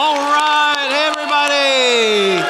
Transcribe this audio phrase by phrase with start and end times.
[0.00, 2.40] All right, everybody.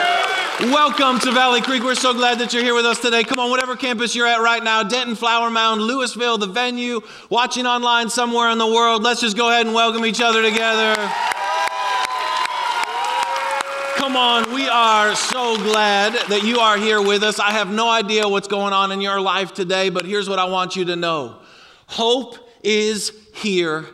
[0.70, 1.82] Welcome to Valley Creek.
[1.82, 3.24] We're so glad that you're here with us today.
[3.24, 7.00] Come on, whatever campus you're at right now Denton, Flower Mound, Lewisville, the venue,
[7.30, 10.94] watching online somewhere in the world, let's just go ahead and welcome each other together.
[13.96, 17.40] Come on, we are so glad that you are here with us.
[17.40, 20.44] I have no idea what's going on in your life today, but here's what I
[20.44, 21.38] want you to know
[21.86, 23.86] hope is here,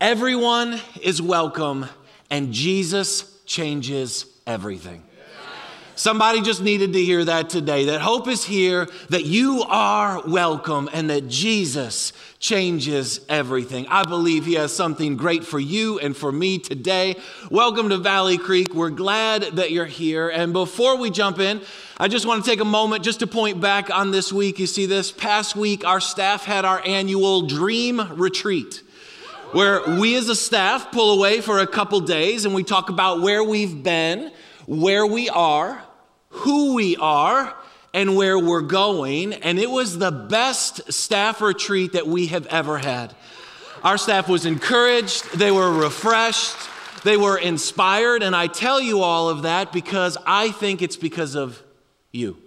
[0.00, 1.86] everyone is welcome,
[2.32, 5.04] and Jesus changes everything.
[5.94, 10.88] Somebody just needed to hear that today that hope is here, that you are welcome,
[10.94, 13.86] and that Jesus changes everything.
[13.88, 17.16] I believe He has something great for you and for me today.
[17.50, 18.74] Welcome to Valley Creek.
[18.74, 20.30] We're glad that you're here.
[20.30, 21.60] And before we jump in,
[21.98, 24.58] I just want to take a moment just to point back on this week.
[24.58, 28.82] You see, this past week, our staff had our annual Dream Retreat
[29.52, 33.20] where we as a staff pull away for a couple days and we talk about
[33.20, 34.32] where we've been,
[34.66, 35.82] where we are,
[36.30, 37.54] who we are,
[37.94, 39.34] and where we're going.
[39.34, 43.14] And it was the best staff retreat that we have ever had.
[43.84, 46.56] Our staff was encouraged, they were refreshed,
[47.04, 48.22] they were inspired.
[48.22, 51.62] And I tell you all of that because I think it's because of
[52.12, 52.41] you.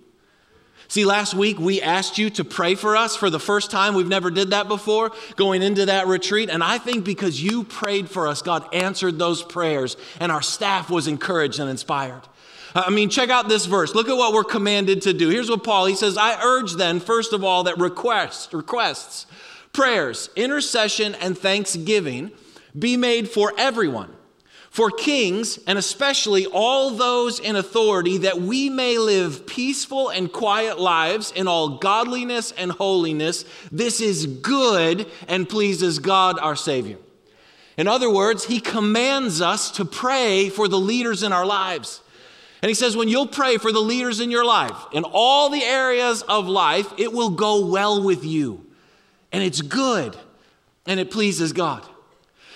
[0.88, 3.96] See, last week we asked you to pray for us for the first time.
[3.96, 6.50] We've never did that before going into that retreat.
[6.50, 10.90] And I think because you prayed for us, God answered those prayers and our staff
[10.90, 12.22] was encouraged and inspired.
[12.76, 13.96] I mean, check out this verse.
[13.96, 15.30] Look at what we're commanded to do.
[15.30, 19.26] Here's what Paul, he says, I urge then, first of all, that requests, requests,
[19.72, 22.32] prayers, intercession, and thanksgiving
[22.78, 24.15] be made for everyone
[24.76, 30.78] for kings, and especially all those in authority, that we may live peaceful and quiet
[30.78, 33.46] lives in all godliness and holiness.
[33.72, 36.98] This is good and pleases God our Savior.
[37.78, 42.02] In other words, He commands us to pray for the leaders in our lives.
[42.62, 45.64] And He says, when you'll pray for the leaders in your life, in all the
[45.64, 48.66] areas of life, it will go well with you.
[49.32, 50.18] And it's good
[50.86, 51.88] and it pleases God.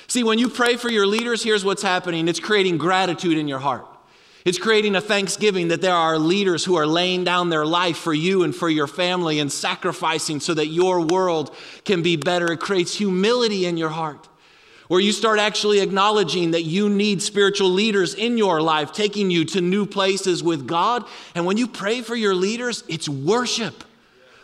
[0.09, 3.59] See, when you pray for your leaders, here's what's happening it's creating gratitude in your
[3.59, 3.86] heart.
[4.44, 8.14] It's creating a thanksgiving that there are leaders who are laying down their life for
[8.14, 11.56] you and for your family and sacrificing so that your world
[11.86, 12.52] can be better.
[12.52, 14.28] It creates humility in your heart
[14.88, 19.46] where you start actually acknowledging that you need spiritual leaders in your life, taking you
[19.46, 21.06] to new places with God.
[21.36, 23.84] And when you pray for your leaders, it's worship.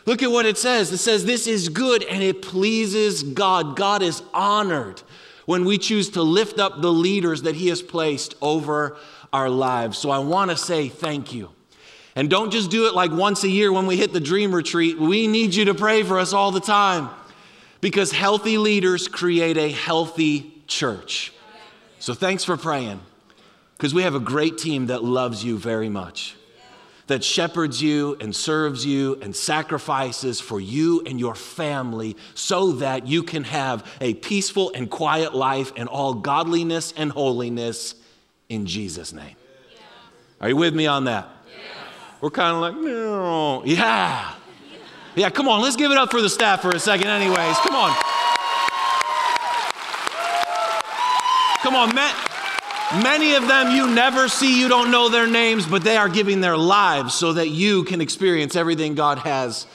[0.05, 0.91] Look at what it says.
[0.91, 3.75] It says, This is good and it pleases God.
[3.75, 5.01] God is honored
[5.45, 8.97] when we choose to lift up the leaders that He has placed over
[9.31, 9.97] our lives.
[9.97, 11.49] So I want to say thank you.
[12.15, 14.97] And don't just do it like once a year when we hit the dream retreat.
[14.97, 17.09] We need you to pray for us all the time
[17.81, 21.33] because healthy leaders create a healthy church.
[21.99, 23.01] So thanks for praying
[23.77, 26.35] because we have a great team that loves you very much
[27.07, 33.07] that shepherds you and serves you and sacrifices for you and your family so that
[33.07, 37.95] you can have a peaceful and quiet life in all godliness and holiness
[38.49, 39.35] in Jesus' name.
[39.73, 39.81] Yeah.
[40.41, 41.29] Are you with me on that?
[41.47, 41.63] Yeah.
[42.21, 43.63] We're kind of like, no.
[43.65, 44.33] Yeah.
[45.15, 47.57] Yeah, come on, let's give it up for the staff for a second, anyways.
[47.57, 47.95] Come on.
[51.61, 52.34] Come on, Matt.
[52.93, 56.39] Many of them you never see, you don't know their names, but they are giving
[56.39, 59.65] their lives so that you can experience everything God has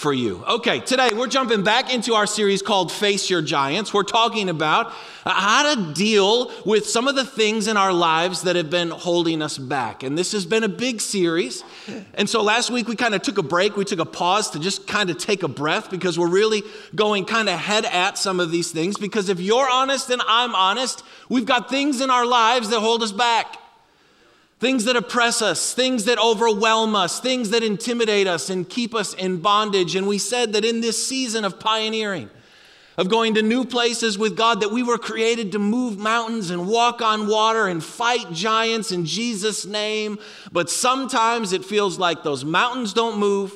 [0.00, 0.42] for you.
[0.48, 3.92] Okay, today we're jumping back into our series called Face Your Giants.
[3.92, 4.92] We're talking about
[5.26, 9.42] how to deal with some of the things in our lives that have been holding
[9.42, 10.02] us back.
[10.02, 11.62] And this has been a big series.
[12.14, 14.58] And so last week we kind of took a break, we took a pause to
[14.58, 16.62] just kind of take a breath because we're really
[16.94, 18.96] going kind of head at some of these things.
[18.96, 23.02] Because if you're honest and I'm honest, we've got things in our lives that hold
[23.02, 23.59] us back
[24.60, 29.14] things that oppress us, things that overwhelm us, things that intimidate us and keep us
[29.14, 29.96] in bondage.
[29.96, 32.28] And we said that in this season of pioneering,
[32.98, 36.68] of going to new places with God, that we were created to move mountains and
[36.68, 40.18] walk on water and fight giants in Jesus' name.
[40.52, 43.54] But sometimes it feels like those mountains don't move,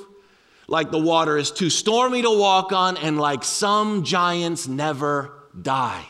[0.66, 6.06] like the water is too stormy to walk on, and like some giants never die.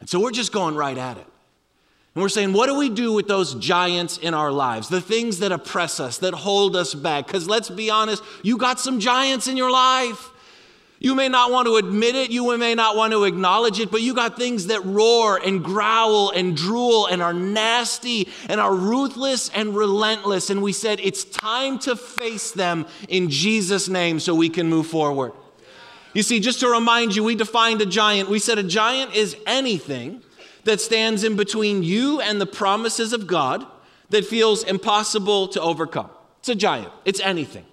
[0.00, 1.26] And so we're just going right at it.
[2.14, 4.88] And we're saying, what do we do with those giants in our lives?
[4.88, 7.26] The things that oppress us, that hold us back.
[7.26, 10.28] Because let's be honest, you got some giants in your life.
[11.02, 14.02] You may not want to admit it, you may not want to acknowledge it, but
[14.02, 19.48] you got things that roar and growl and drool and are nasty and are ruthless
[19.48, 20.48] and relentless.
[20.48, 24.86] And we said it's time to face them in Jesus' name so we can move
[24.86, 25.32] forward.
[26.14, 28.28] You see, just to remind you, we defined a giant.
[28.28, 30.22] We said a giant is anything
[30.64, 33.66] that stands in between you and the promises of God
[34.10, 36.10] that feels impossible to overcome.
[36.40, 37.64] It's a giant, it's anything.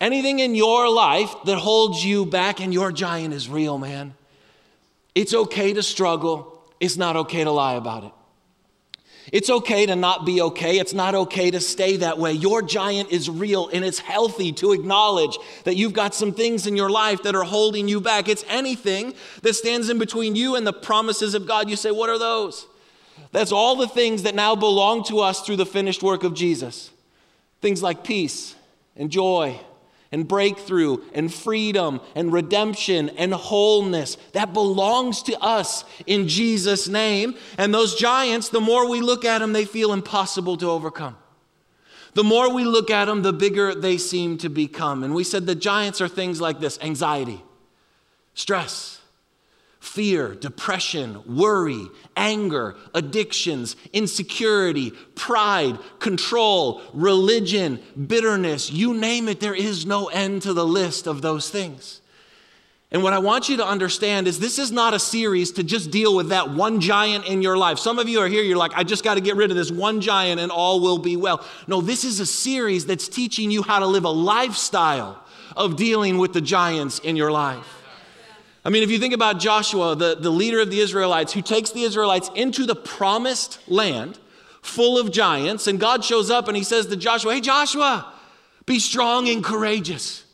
[0.00, 4.14] Anything in your life that holds you back, and your giant is real, man.
[5.14, 8.12] It's okay to struggle, it's not okay to lie about it.
[9.32, 10.78] It's okay to not be okay.
[10.78, 12.32] It's not okay to stay that way.
[12.32, 16.76] Your giant is real and it's healthy to acknowledge that you've got some things in
[16.76, 18.28] your life that are holding you back.
[18.28, 21.68] It's anything that stands in between you and the promises of God.
[21.68, 22.66] You say, What are those?
[23.32, 26.90] That's all the things that now belong to us through the finished work of Jesus.
[27.60, 28.54] Things like peace
[28.94, 29.58] and joy
[30.12, 34.16] and breakthrough and freedom and redemption and wholeness.
[34.32, 37.34] That belongs to us in Jesus' name.
[37.58, 41.16] And those giants, the more we look at them, they feel impossible to overcome.
[42.14, 45.04] The more we look at them, the bigger they seem to become.
[45.04, 47.42] And we said the giants are things like this anxiety,
[48.32, 48.95] stress,
[49.86, 51.86] fear, depression, worry,
[52.16, 60.52] anger, addictions, insecurity, pride, control, religion, bitterness you name it, there is no end to
[60.52, 62.00] the list of those things.
[62.90, 65.90] And what I want you to understand is this is not a series to just
[65.90, 67.78] deal with that one giant in your life.
[67.78, 69.70] Some of you are here, you're like, I just got to get rid of this
[69.70, 71.44] one giant and all will be well.
[71.66, 75.22] No, this is a series that's teaching you how to live a lifestyle
[75.56, 77.85] of dealing with the giants in your life.
[78.66, 81.70] I mean, if you think about Joshua, the, the leader of the Israelites, who takes
[81.70, 84.18] the Israelites into the promised land
[84.60, 88.12] full of giants, and God shows up and he says to Joshua, Hey, Joshua,
[88.66, 90.24] be strong and courageous.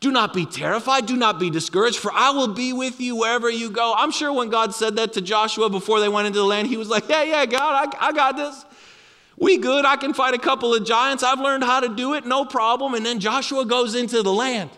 [0.00, 1.04] Do not be terrified.
[1.04, 3.92] Do not be discouraged, for I will be with you wherever you go.
[3.94, 6.78] I'm sure when God said that to Joshua before they went into the land, he
[6.78, 8.64] was like, Yeah, yeah, God, I, I got this.
[9.36, 9.84] We good.
[9.84, 11.22] I can fight a couple of giants.
[11.22, 12.94] I've learned how to do it, no problem.
[12.94, 14.70] And then Joshua goes into the land.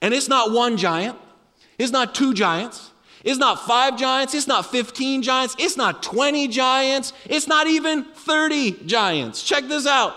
[0.00, 1.16] And it's not one giant,
[1.78, 2.90] it's not two giants.
[3.24, 4.34] It's not five giants.
[4.34, 5.56] It's not 15 giants.
[5.58, 7.14] It's not 20 giants.
[7.24, 9.42] It's not even 30 giants.
[9.42, 10.14] Check this out.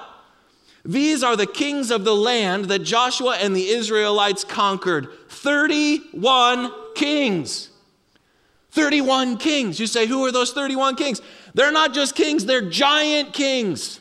[0.83, 7.69] These are the kings of the land that Joshua and the Israelites conquered 31 kings.
[8.71, 9.80] 31 kings.
[9.80, 11.21] You say, who are those 31 kings?
[11.54, 14.00] They're not just kings, they're giant kings.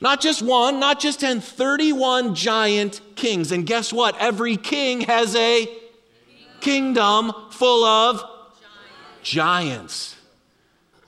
[0.00, 3.52] Not just one, not just 10, 31 giant kings.
[3.52, 4.16] And guess what?
[4.20, 5.68] Every king has a
[6.64, 8.24] kingdom full of
[9.22, 10.16] giants.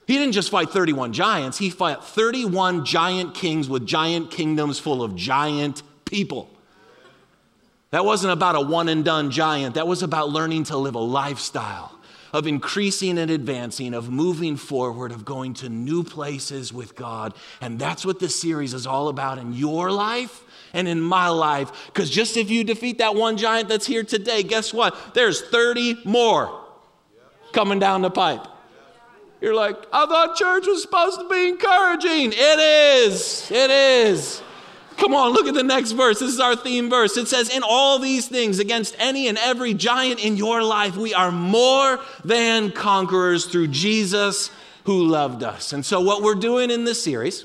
[0.07, 5.03] He didn't just fight 31 giants, he fought 31 giant kings with giant kingdoms full
[5.03, 6.51] of giant people.
[7.91, 11.01] That wasn't about a one and done giant, that was about learning to live a
[11.01, 11.93] lifestyle
[12.33, 17.33] of increasing and advancing, of moving forward, of going to new places with God.
[17.63, 20.43] And that's what this series is all about in your life
[20.77, 21.87] and in my life.
[21.87, 25.15] Because just if you defeat that one giant that's here today, guess what?
[25.15, 26.61] There's 30 more
[27.53, 28.47] coming down the pipe.
[29.41, 32.33] You're like, I thought church was supposed to be encouraging.
[32.35, 33.51] It is.
[33.51, 34.43] It is.
[34.97, 36.21] Come on, look at the next verse.
[36.21, 37.17] This is our theme verse.
[37.19, 41.13] It says, In all these things, against any and every giant in your life, we
[41.13, 44.51] are more than conquerors through Jesus
[44.85, 45.75] who loved us.
[45.75, 47.45] And so, what we're doing in this series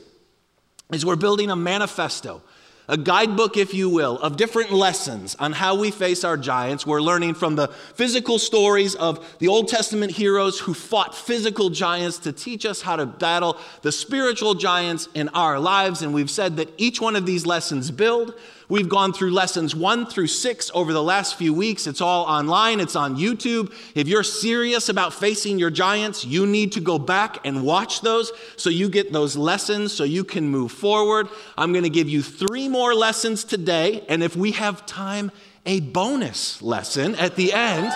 [0.94, 2.42] is we're building a manifesto
[2.92, 6.86] a guidebook, if you will, of different lessons on how we face our giants.
[6.86, 12.18] We're learning from the physical stories of the Old Testament heroes who fought physical giants
[12.20, 16.02] to teach us how to battle the spiritual giants in our lives.
[16.02, 18.34] And we've said that each one of these lessons build
[18.72, 21.88] We've gone through lessons one through six over the last few weeks.
[21.88, 23.74] It's all online, it's on YouTube.
[23.96, 28.32] If you're serious about facing your giants, you need to go back and watch those
[28.56, 31.28] so you get those lessons so you can move forward.
[31.58, 35.34] I'm going to give you three more lessons today, and if we have time,
[35.66, 37.92] a bonus lesson at the end.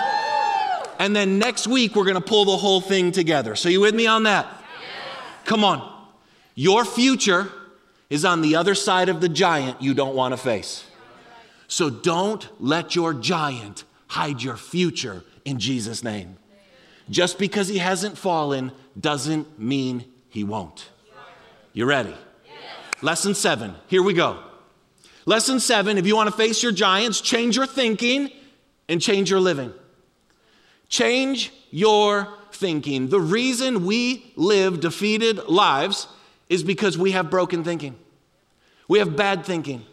[0.98, 3.56] And then next week, we're going to pull the whole thing together.
[3.56, 4.46] So, you with me on that?
[5.46, 5.90] Come on.
[6.54, 7.50] Your future
[8.08, 10.84] is on the other side of the giant you don't want to face.
[11.68, 16.36] So don't let your giant hide your future in Jesus' name.
[17.10, 20.88] Just because he hasn't fallen doesn't mean he won't.
[21.72, 22.14] You ready?
[23.02, 23.74] Lesson seven.
[23.88, 24.42] Here we go.
[25.26, 28.30] Lesson seven if you want to face your giants, change your thinking
[28.88, 29.72] and change your living.
[30.88, 33.08] Change your thinking.
[33.08, 36.06] The reason we live defeated lives
[36.48, 37.96] is because we have broken thinking.
[38.88, 39.84] We have bad thinking.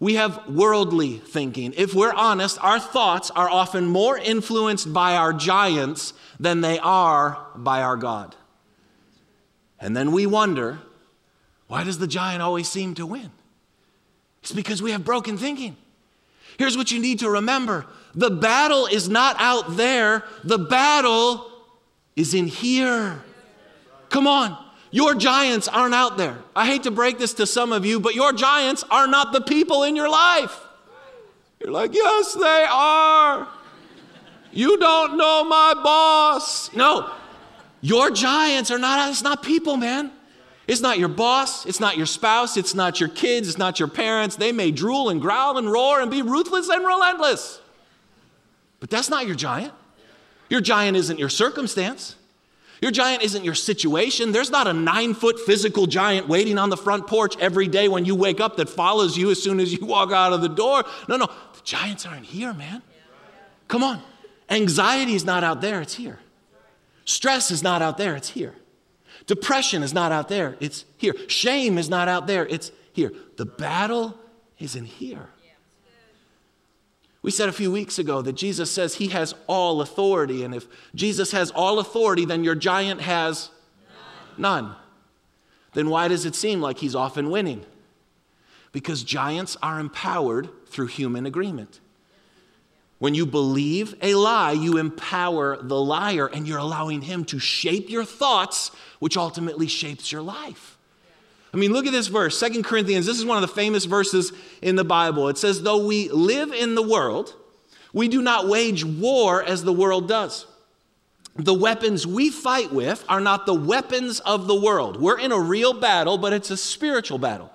[0.00, 1.74] We have worldly thinking.
[1.76, 7.44] If we're honest, our thoughts are often more influenced by our giants than they are
[7.56, 8.36] by our God.
[9.80, 10.78] And then we wonder
[11.66, 13.30] why does the giant always seem to win?
[14.42, 15.76] It's because we have broken thinking.
[16.58, 21.50] Here's what you need to remember the battle is not out there, the battle
[22.16, 23.22] is in here.
[24.08, 24.56] Come on.
[24.90, 26.38] Your giants aren't out there.
[26.56, 29.40] I hate to break this to some of you, but your giants are not the
[29.40, 30.58] people in your life.
[31.60, 33.48] You're like, yes, they are.
[34.52, 36.74] You don't know my boss.
[36.74, 37.12] No,
[37.80, 40.12] your giants are not, it's not people, man.
[40.66, 43.88] It's not your boss, it's not your spouse, it's not your kids, it's not your
[43.88, 44.36] parents.
[44.36, 47.60] They may drool and growl and roar and be ruthless and relentless.
[48.78, 49.72] But that's not your giant.
[50.50, 52.16] Your giant isn't your circumstance.
[52.80, 54.32] Your giant isn't your situation.
[54.32, 58.04] There's not a nine foot physical giant waiting on the front porch every day when
[58.04, 60.84] you wake up that follows you as soon as you walk out of the door.
[61.08, 62.82] No, no, the giants aren't here, man.
[63.66, 64.00] Come on.
[64.48, 66.20] Anxiety is not out there, it's here.
[67.04, 68.54] Stress is not out there, it's here.
[69.26, 71.14] Depression is not out there, it's here.
[71.26, 73.12] Shame is not out there, it's here.
[73.36, 74.18] The battle
[74.58, 75.28] is in here.
[77.22, 80.66] We said a few weeks ago that Jesus says he has all authority, and if
[80.94, 83.50] Jesus has all authority, then your giant has
[84.38, 84.64] none.
[84.64, 84.76] none.
[85.74, 87.66] Then why does it seem like he's often winning?
[88.72, 91.80] Because giants are empowered through human agreement.
[92.98, 97.90] When you believe a lie, you empower the liar and you're allowing him to shape
[97.90, 100.77] your thoughts, which ultimately shapes your life.
[101.52, 103.06] I mean, look at this verse, Second Corinthians.
[103.06, 105.28] This is one of the famous verses in the Bible.
[105.28, 107.34] It says, Though we live in the world,
[107.92, 110.46] we do not wage war as the world does.
[111.36, 115.00] The weapons we fight with are not the weapons of the world.
[115.00, 117.50] We're in a real battle, but it's a spiritual battle.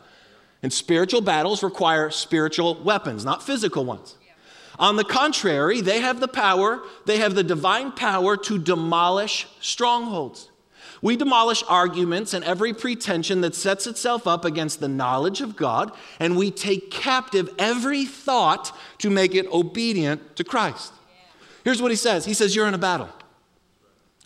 [0.64, 4.16] And spiritual battles require spiritual weapons, not physical ones.
[4.80, 10.50] On the contrary, they have the power, they have the divine power to demolish strongholds.
[11.04, 15.92] We demolish arguments and every pretension that sets itself up against the knowledge of God,
[16.18, 20.94] and we take captive every thought to make it obedient to Christ.
[21.66, 23.10] Here's what he says He says, You're in a battle.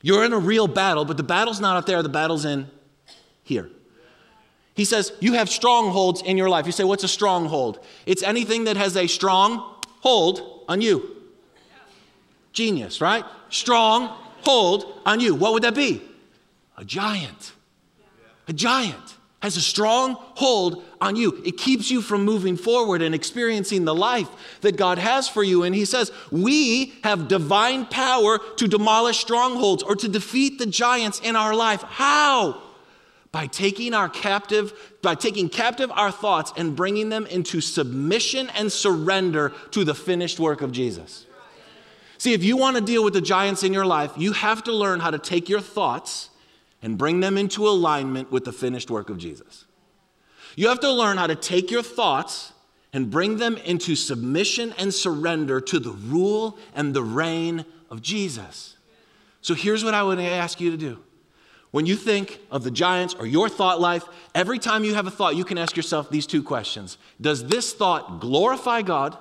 [0.03, 2.67] You're in a real battle, but the battle's not out there, the battle's in
[3.41, 3.71] here.
[4.75, 6.67] He says, You have strongholds in your life.
[6.67, 7.83] You say, What's a stronghold?
[8.05, 11.23] It's anything that has a strong hold on you.
[12.53, 13.25] Genius, right?
[13.49, 15.33] Strong hold on you.
[15.33, 16.03] What would that be?
[16.77, 17.53] A giant.
[18.47, 21.41] A giant has a strong hold on you.
[21.45, 24.27] It keeps you from moving forward and experiencing the life
[24.61, 25.63] that God has for you.
[25.63, 31.19] And He says, We have divine power to demolish strongholds or to defeat the giants
[31.23, 31.83] in our life.
[31.83, 32.63] How?
[33.31, 38.71] By taking our captive, by taking captive our thoughts and bringing them into submission and
[38.71, 41.25] surrender to the finished work of Jesus.
[42.17, 44.73] See, if you want to deal with the giants in your life, you have to
[44.73, 46.29] learn how to take your thoughts
[46.81, 49.65] and bring them into alignment with the finished work of Jesus.
[50.55, 52.53] You have to learn how to take your thoughts
[52.93, 58.75] and bring them into submission and surrender to the rule and the reign of Jesus.
[59.41, 60.99] So here's what I would ask you to do.
[61.71, 64.03] When you think of the giants or your thought life,
[64.33, 67.73] every time you have a thought, you can ask yourself these two questions Does this
[67.73, 69.17] thought glorify God?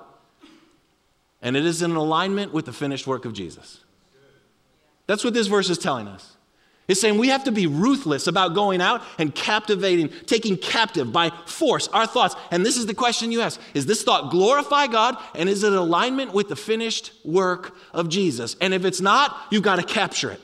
[1.41, 3.83] And it is in alignment with the finished work of Jesus.
[5.05, 6.36] That's what this verse is telling us.
[6.87, 11.31] It's saying we have to be ruthless about going out and captivating, taking captive by
[11.45, 12.35] force our thoughts.
[12.49, 15.17] And this is the question you ask Is this thought glorify God?
[15.35, 18.55] And is it in alignment with the finished work of Jesus?
[18.61, 20.41] And if it's not, you've got to capture it.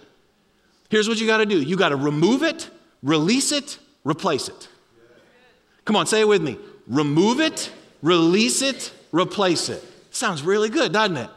[0.89, 2.69] Here's what you got to do you got to remove it,
[3.01, 4.67] release it, replace it.
[5.85, 6.57] Come on, say it with me.
[6.87, 7.71] Remove it,
[8.01, 9.83] release it, replace it.
[10.11, 11.29] Sounds really good, doesn't it?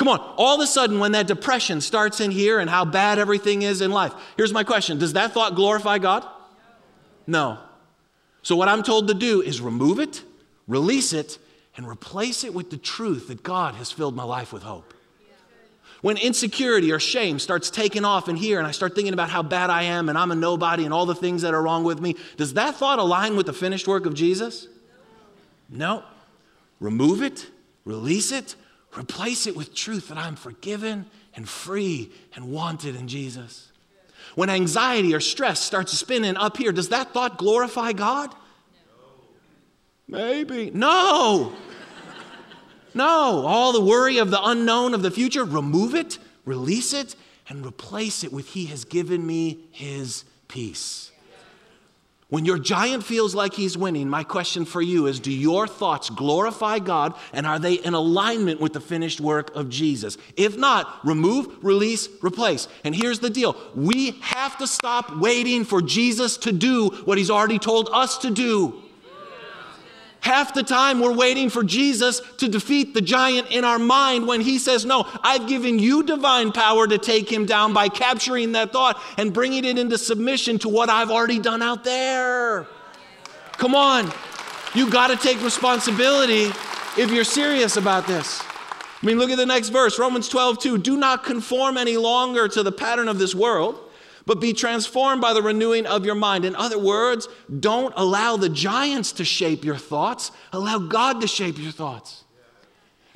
[0.00, 3.18] Come on, all of a sudden, when that depression starts in here and how bad
[3.18, 6.26] everything is in life, here's my question Does that thought glorify God?
[7.26, 7.58] No.
[8.40, 10.22] So, what I'm told to do is remove it,
[10.66, 11.36] release it,
[11.76, 14.94] and replace it with the truth that God has filled my life with hope.
[16.00, 19.42] When insecurity or shame starts taking off in here and I start thinking about how
[19.42, 22.00] bad I am and I'm a nobody and all the things that are wrong with
[22.00, 24.66] me, does that thought align with the finished work of Jesus?
[25.68, 26.04] No.
[26.80, 27.48] Remove it,
[27.84, 28.56] release it,
[28.98, 33.70] Replace it with truth that I'm forgiven and free and wanted in Jesus.
[34.34, 38.34] When anxiety or stress starts spinning up here, does that thought glorify God?
[40.08, 40.18] No.
[40.18, 40.70] Maybe.
[40.72, 41.52] No.
[42.94, 43.44] no.
[43.46, 47.16] All the worry of the unknown of the future, remove it, release it,
[47.48, 51.09] and replace it with He has given me His peace.
[52.30, 56.10] When your giant feels like he's winning, my question for you is do your thoughts
[56.10, 60.16] glorify God and are they in alignment with the finished work of Jesus?
[60.36, 62.68] If not, remove, release, replace.
[62.84, 67.30] And here's the deal we have to stop waiting for Jesus to do what he's
[67.30, 68.80] already told us to do.
[70.20, 74.42] Half the time, we're waiting for Jesus to defeat the giant in our mind when
[74.42, 78.72] he says, No, I've given you divine power to take him down by capturing that
[78.72, 82.66] thought and bringing it into submission to what I've already done out there.
[83.52, 84.12] Come on.
[84.74, 86.50] You got to take responsibility
[86.98, 88.42] if you're serious about this.
[89.02, 90.78] I mean, look at the next verse Romans 12, 2.
[90.78, 93.89] Do not conform any longer to the pattern of this world
[94.26, 96.44] but be transformed by the renewing of your mind.
[96.44, 101.58] In other words, don't allow the giants to shape your thoughts, allow God to shape
[101.58, 102.24] your thoughts.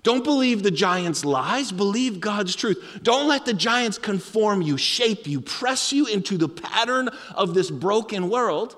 [0.03, 3.01] Don't believe the giants' lies, believe God's truth.
[3.03, 7.71] Don't let the giants conform you, shape you, press you into the pattern of this
[7.71, 8.77] broken world.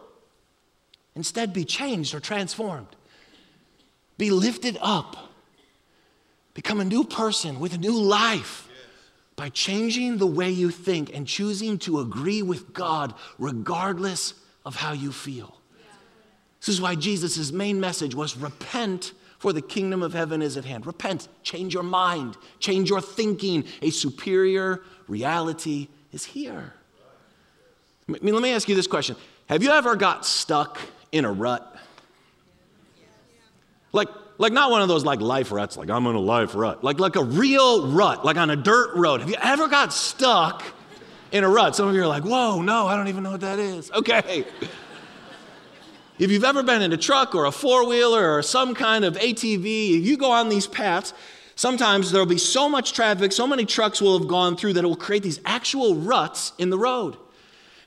[1.17, 2.87] Instead, be changed or transformed.
[4.19, 5.33] Be lifted up.
[6.55, 8.66] Become a new person with a new life
[9.37, 14.93] by changing the way you think and choosing to agree with God regardless of how
[14.93, 15.61] you feel.
[16.61, 20.65] This is why Jesus' main message was repent, for the kingdom of heaven is at
[20.65, 20.87] hand.
[20.87, 23.65] Repent, change your mind, change your thinking.
[23.83, 26.73] A superior reality is here.
[28.09, 29.17] I mean, let me ask you this question
[29.49, 30.81] Have you ever got stuck
[31.13, 31.77] in a rut?
[33.93, 36.85] Like, like not one of those like life ruts, like I'm in a life rut,
[36.85, 39.21] like, like a real rut, like on a dirt road.
[39.21, 40.63] Have you ever got stuck
[41.33, 41.75] in a rut?
[41.75, 43.91] Some of you are like, whoa, no, I don't even know what that is.
[43.93, 44.45] Okay.
[46.19, 49.15] if you've ever been in a truck or a four wheeler or some kind of
[49.15, 51.15] ATV, if you go on these paths,
[51.55, 54.87] sometimes there'll be so much traffic, so many trucks will have gone through that it
[54.87, 57.17] will create these actual ruts in the road.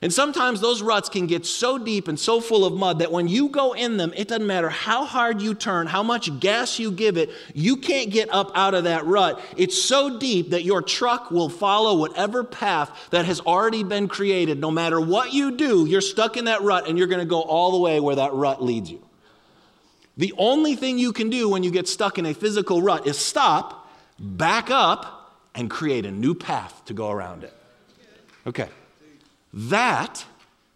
[0.02, 3.28] And sometimes those ruts can get so deep and so full of mud that when
[3.28, 6.90] you go in them, it doesn't matter how hard you turn, how much gas you
[6.90, 9.42] give it, you can't get up out of that rut.
[9.58, 14.58] It's so deep that your truck will follow whatever path that has already been created.
[14.58, 17.42] No matter what you do, you're stuck in that rut and you're going to go
[17.42, 19.02] all the way where that rut leads you.
[20.16, 23.18] The only thing you can do when you get stuck in a physical rut is
[23.18, 27.52] stop, back up, and create a new path to go around it.
[28.46, 28.70] Okay.
[29.52, 30.24] That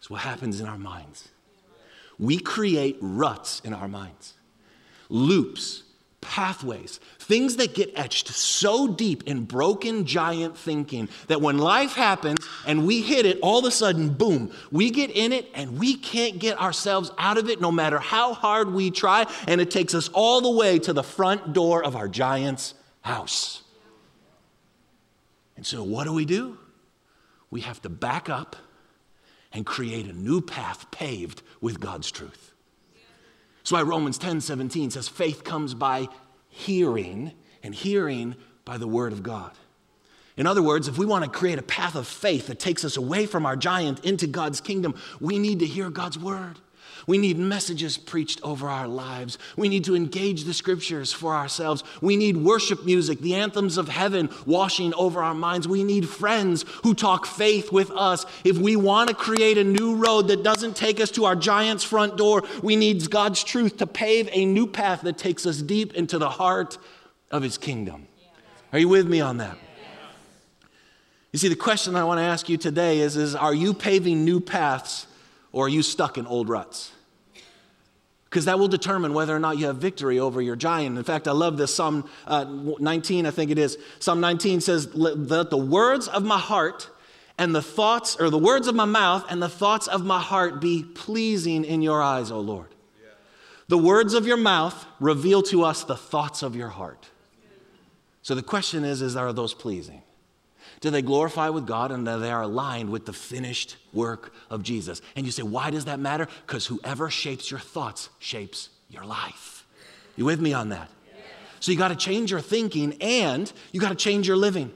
[0.01, 1.29] is what happens in our minds.
[2.19, 4.35] We create ruts in our minds,
[5.09, 5.83] loops,
[6.21, 12.39] pathways, things that get etched so deep in broken giant thinking that when life happens
[12.67, 15.97] and we hit it, all of a sudden, boom, we get in it and we
[15.97, 19.95] can't get ourselves out of it no matter how hard we try, and it takes
[19.95, 23.63] us all the way to the front door of our giant's house.
[25.57, 26.59] And so, what do we do?
[27.51, 28.57] We have to back up
[29.55, 32.53] and create a new path paved with God's truth.
[33.59, 36.09] That's why Romans 10 17 says, faith comes by
[36.49, 39.53] hearing, and hearing by the word of God.
[40.37, 42.97] In other words, if we want to create a path of faith that takes us
[42.97, 46.59] away from our giant into God's kingdom, we need to hear God's word.
[47.07, 49.39] We need messages preached over our lives.
[49.57, 51.85] We need to engage the scriptures for ourselves.
[52.01, 55.69] We need worship music, the anthems of heaven washing over our minds.
[55.69, 58.25] We need friends who talk faith with us.
[58.45, 61.85] If we want to create a new road that doesn't take us to our giant's
[61.85, 65.95] front door, we need God's truth to pave a new path that takes us deep
[65.95, 66.79] into the heart
[67.31, 68.07] of his kingdom.
[68.73, 69.59] Are you with me on that?
[71.33, 74.25] You see, the question I want to ask you today is, is Are you paving
[74.25, 75.09] new paths
[75.55, 76.93] or are you stuck in old ruts?
[78.35, 80.99] because that will determine whether or not you have victory over your giant.
[80.99, 83.79] In fact, I love this Psalm uh, 19, I think it is.
[84.01, 86.91] Psalm 19 says, Let the words of my heart
[87.39, 90.61] and the thoughts, or the words of my mouth and the thoughts of my heart
[90.61, 92.75] be pleasing in your eyes, O Lord.
[93.69, 97.09] The words of your mouth reveal to us the thoughts of your heart.
[98.23, 100.03] So the question is, is are those pleasing?
[100.81, 105.01] Do they glorify with God and they are aligned with the finished work of Jesus?
[105.17, 106.29] And you say, why does that matter?
[106.47, 109.67] Because whoever shapes your thoughts shapes your life.
[110.17, 110.91] You with me on that?
[111.61, 114.71] So you got to change your thinking and you got to change your living.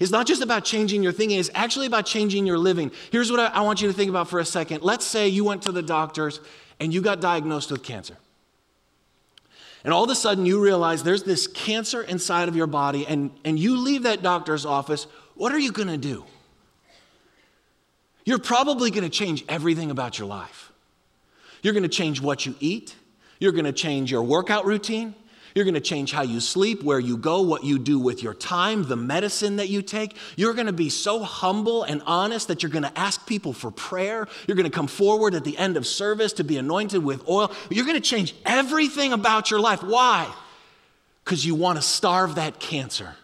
[0.00, 2.92] It's not just about changing your thinking, it's actually about changing your living.
[3.10, 4.82] Here's what I, I want you to think about for a second.
[4.82, 6.40] Let's say you went to the doctors
[6.80, 8.16] and you got diagnosed with cancer.
[9.88, 13.30] And all of a sudden, you realize there's this cancer inside of your body, and,
[13.42, 15.06] and you leave that doctor's office.
[15.34, 16.26] What are you going to do?
[18.26, 20.72] You're probably going to change everything about your life.
[21.62, 22.96] You're going to change what you eat,
[23.38, 25.14] you're going to change your workout routine,
[25.58, 28.32] you're going to change how you sleep, where you go, what you do with your
[28.32, 30.16] time, the medicine that you take.
[30.36, 33.70] You're going to be so humble and honest that you're going to ask people for
[33.70, 34.26] prayer.
[34.46, 37.52] You're going to come forward at the end of service to be anointed with oil.
[37.70, 39.82] You're going to change everything about your life.
[39.82, 40.32] Why?
[41.24, 43.16] Because you want to starve that cancer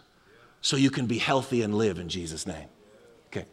[0.61, 2.69] so you can be healthy and live in Jesus' name.
[3.29, 3.47] Okay.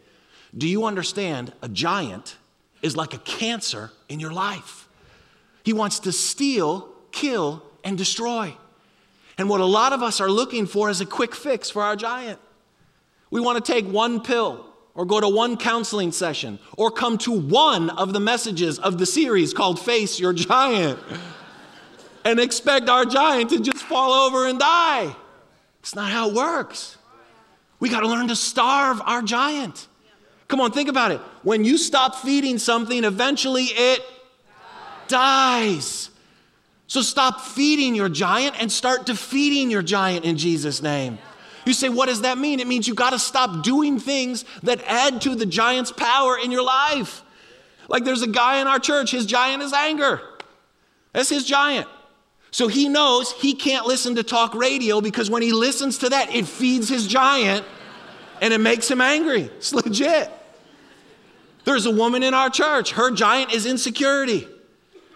[0.56, 1.52] Do you understand?
[1.62, 2.36] A giant
[2.82, 4.88] is like a cancer in your life.
[5.64, 8.56] He wants to steal kill, and destroy.
[9.42, 11.96] And what a lot of us are looking for is a quick fix for our
[11.96, 12.38] giant.
[13.28, 17.32] We want to take one pill or go to one counseling session or come to
[17.32, 20.96] one of the messages of the series called Face Your Giant
[22.24, 25.12] and expect our giant to just fall over and die.
[25.80, 26.96] It's not how it works.
[27.80, 29.88] We got to learn to starve our giant.
[30.46, 31.20] Come on, think about it.
[31.42, 34.04] When you stop feeding something, eventually it
[35.08, 36.10] dies.
[36.92, 41.18] So stop feeding your giant and start defeating your giant in Jesus' name.
[41.64, 42.60] You say, what does that mean?
[42.60, 46.50] It means you got to stop doing things that add to the giant's power in
[46.50, 47.22] your life.
[47.88, 50.20] Like there's a guy in our church, his giant is anger.
[51.14, 51.88] That's his giant.
[52.50, 56.34] So he knows he can't listen to talk radio because when he listens to that,
[56.34, 57.64] it feeds his giant
[58.42, 59.44] and it makes him angry.
[59.44, 60.30] It's legit.
[61.64, 64.46] There's a woman in our church, her giant is insecurity.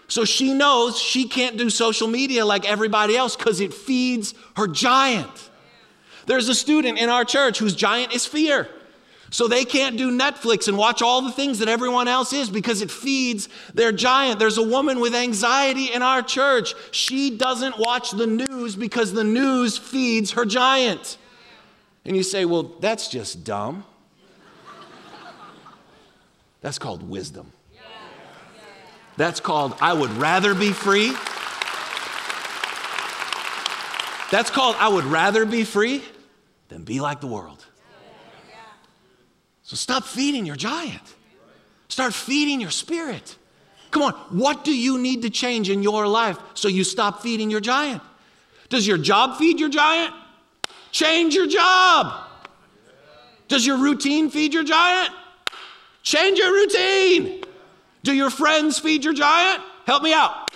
[0.07, 4.67] So she knows she can't do social media like everybody else because it feeds her
[4.67, 5.49] giant.
[6.25, 8.69] There's a student in our church whose giant is fear.
[9.29, 12.81] So they can't do Netflix and watch all the things that everyone else is because
[12.81, 14.39] it feeds their giant.
[14.39, 16.73] There's a woman with anxiety in our church.
[16.91, 21.17] She doesn't watch the news because the news feeds her giant.
[22.05, 23.83] And you say, well, that's just dumb.
[26.61, 27.51] That's called wisdom.
[29.17, 31.09] That's called I would rather be free.
[34.29, 36.03] That's called I would rather be free
[36.69, 37.65] than be like the world.
[39.63, 41.01] So stop feeding your giant.
[41.89, 43.35] Start feeding your spirit.
[43.91, 47.49] Come on, what do you need to change in your life so you stop feeding
[47.49, 48.01] your giant?
[48.69, 50.13] Does your job feed your giant?
[50.91, 52.13] Change your job.
[53.47, 55.13] Does your routine feed your giant?
[56.03, 57.43] Change your routine.
[58.03, 59.63] Do your friends feed your giant?
[59.85, 60.51] Help me out.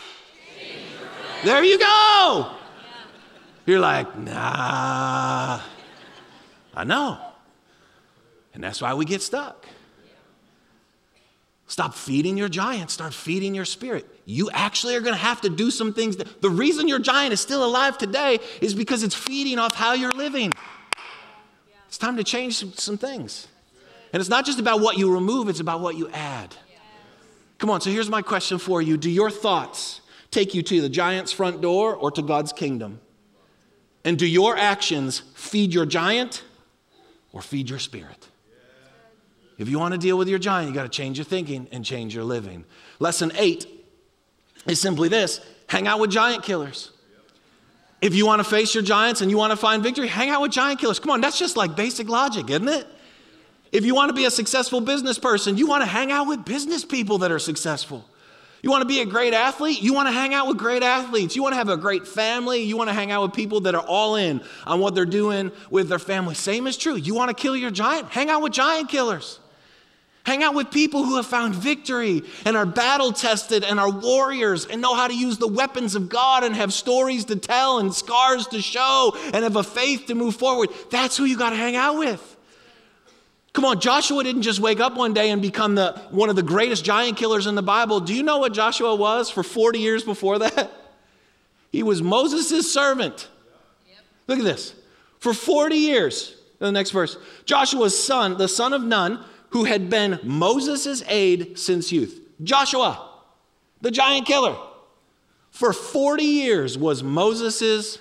[1.44, 2.52] There you go.
[3.66, 5.62] You're like, nah.
[6.74, 7.18] I know.
[8.54, 9.66] And that's why we get stuck.
[11.68, 14.06] Stop feeding your giant, start feeding your spirit.
[14.26, 16.18] You actually are going to have to do some things.
[16.18, 19.94] That, the reason your giant is still alive today is because it's feeding off how
[19.94, 20.52] you're living.
[21.88, 23.48] It's time to change some, some things.
[24.12, 26.54] And it's not just about what you remove, it's about what you add.
[27.62, 30.90] Come on, so here's my question for you Do your thoughts take you to the
[30.90, 33.00] giant's front door or to God's kingdom?
[34.04, 36.44] And do your actions feed your giant
[37.32, 38.28] or feed your spirit?
[39.60, 41.86] If you want to deal with your giant, you got to change your thinking and
[41.86, 42.66] change your living.
[42.98, 43.68] Lesson eight
[44.66, 46.90] is simply this hang out with giant killers.
[48.02, 50.42] If you want to face your giants and you want to find victory, hang out
[50.42, 50.98] with giant killers.
[50.98, 52.88] Come on, that's just like basic logic, isn't it?
[53.72, 56.44] If you want to be a successful business person, you want to hang out with
[56.44, 58.06] business people that are successful.
[58.62, 59.82] You want to be a great athlete?
[59.82, 61.36] You want to hang out with great athletes.
[61.36, 62.62] You want to have a great family?
[62.62, 65.52] You want to hang out with people that are all in on what they're doing
[65.72, 66.36] with their family.
[66.36, 66.96] Same is true.
[66.96, 68.10] You want to kill your giant?
[68.10, 69.40] Hang out with giant killers.
[70.24, 74.68] Hang out with people who have found victory and are battle tested and are warriors
[74.68, 77.92] and know how to use the weapons of God and have stories to tell and
[77.92, 80.70] scars to show and have a faith to move forward.
[80.92, 82.38] That's who you got to hang out with.
[83.54, 86.44] Come on, Joshua didn't just wake up one day and become the, one of the
[86.44, 88.00] greatest giant killers in the Bible.
[88.00, 90.72] Do you know what Joshua was for 40 years before that?
[91.72, 93.30] He was Moses' servant.
[93.88, 93.98] Yep.
[94.28, 94.76] Look at this.
[95.20, 100.20] For 40 years, the next verse, Joshua's son, the son of Nun, who had been
[100.22, 102.20] Moses' aide since youth.
[102.44, 103.10] Joshua,
[103.80, 104.58] the giant killer,
[105.50, 108.00] for 40 years was Moses'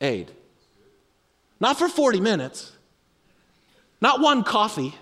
[0.00, 0.30] aide.
[1.58, 2.72] Not for 40 minutes,
[4.00, 4.94] not one coffee,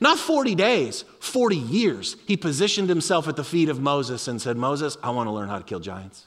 [0.00, 2.16] not 40 days, 40 years.
[2.26, 5.48] He positioned himself at the feet of Moses and said, Moses, I want to learn
[5.48, 6.26] how to kill giants.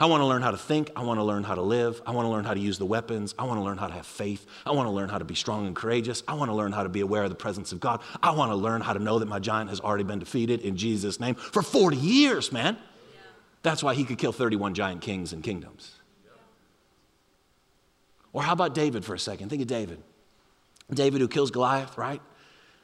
[0.00, 0.90] I want to learn how to think.
[0.94, 2.00] I want to learn how to live.
[2.06, 3.34] I want to learn how to use the weapons.
[3.36, 4.46] I want to learn how to have faith.
[4.64, 6.22] I want to learn how to be strong and courageous.
[6.28, 8.00] I want to learn how to be aware of the presence of God.
[8.22, 10.76] I want to learn how to know that my giant has already been defeated in
[10.76, 12.76] Jesus' name for 40 years, man.
[13.64, 15.96] That's why he could kill 31 giant kings and kingdoms.
[18.32, 19.48] Or how about David for a second?
[19.48, 20.00] Think of David.
[20.96, 22.22] David who kills Goliath, right?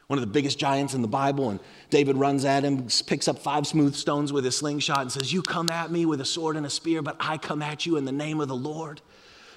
[0.06, 1.50] One of the biggest giants in the Bible.
[1.50, 5.32] And David runs at him, picks up five smooth stones with his slingshot, and says,
[5.32, 7.96] You come at me with a sword and a spear, but I come at you
[7.96, 9.00] in the name of the Lord.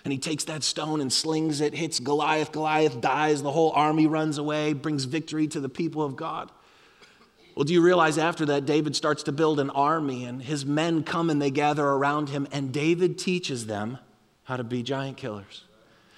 [0.05, 2.53] And he takes that stone and slings it, hits Goliath.
[2.53, 3.43] Goliath dies.
[3.43, 6.49] The whole army runs away, brings victory to the people of God.
[7.55, 11.03] Well, do you realize after that, David starts to build an army, and his men
[11.03, 13.97] come and they gather around him, and David teaches them
[14.43, 15.66] how to be giant killers.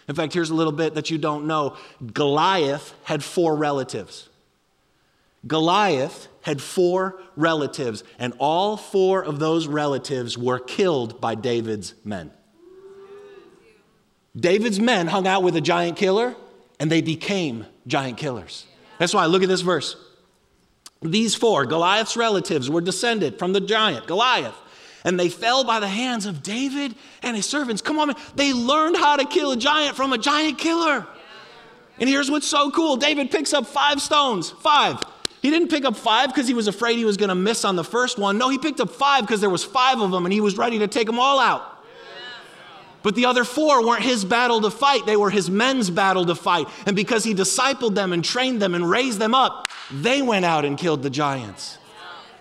[0.09, 1.77] In fact, here's a little bit that you don't know
[2.13, 4.27] Goliath had four relatives.
[5.47, 12.31] Goliath had four relatives, and all four of those relatives were killed by David's men.
[14.35, 16.35] David's men hung out with a giant killer,
[16.79, 18.65] and they became giant killers.
[18.97, 19.95] That's why, look at this verse.
[21.01, 24.55] These four, Goliath's relatives, were descended from the giant, Goliath,
[25.03, 27.81] and they fell by the hands of David and his servants.
[27.81, 28.17] Come on, man.
[28.35, 31.07] They learned how to kill a giant from a giant killer.
[31.99, 34.99] And here's what's so cool David picks up five stones, five.
[35.41, 37.75] He didn't pick up five because he was afraid he was going to miss on
[37.75, 38.37] the first one.
[38.37, 40.79] No, he picked up five because there was five of them and he was ready
[40.79, 41.77] to take them all out.
[43.01, 46.35] But the other four weren't his battle to fight, they were his men's battle to
[46.35, 46.67] fight.
[46.85, 50.65] And because he discipled them and trained them and raised them up, they went out
[50.65, 51.77] and killed the giants.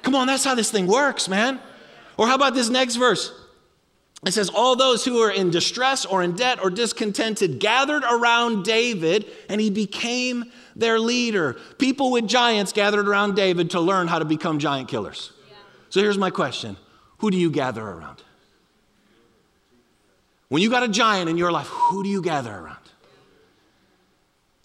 [0.02, 1.60] Come on, that's how this thing works, man.
[2.18, 3.32] Or how about this next verse?
[4.26, 8.64] It says, All those who are in distress or in debt or discontented gathered around
[8.64, 11.56] David, and he became their leader.
[11.78, 15.32] People with giants gathered around David to learn how to become giant killers.
[15.48, 15.56] Yeah.
[15.90, 16.76] So here's my question
[17.18, 18.22] Who do you gather around?
[20.48, 22.76] When you got a giant in your life, who do you gather around?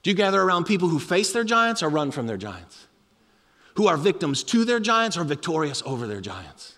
[0.02, 2.88] Do you gather around people who face their giants or run from their giants?
[3.76, 6.78] Who are victims to their giants or victorious over their giants?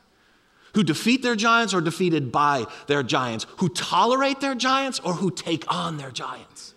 [0.76, 3.48] Who defeat their giants or defeated by their giants?
[3.58, 6.74] Who tolerate their giants or who take on their giants?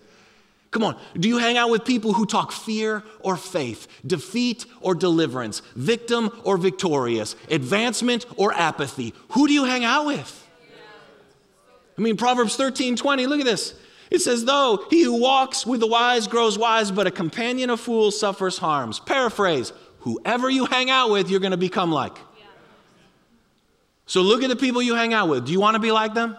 [0.70, 4.94] Come on, do you hang out with people who talk fear or faith, defeat or
[4.94, 9.14] deliverance, victim or victorious, advancement or apathy?
[9.30, 10.46] Who do you hang out with?
[11.96, 13.74] I mean, Proverbs 13 20, look at this.
[14.10, 17.80] It says, Though he who walks with the wise grows wise, but a companion of
[17.80, 19.00] fools suffers harms.
[19.00, 22.16] Paraphrase Whoever you hang out with, you're going to become like.
[24.08, 25.44] So look at the people you hang out with.
[25.44, 26.34] Do you want to be like them?